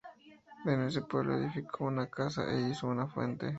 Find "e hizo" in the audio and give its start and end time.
2.51-2.87